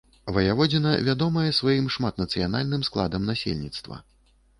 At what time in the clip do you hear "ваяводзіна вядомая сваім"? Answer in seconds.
0.35-1.89